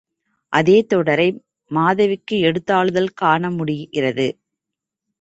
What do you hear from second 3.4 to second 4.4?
முடிகிறது.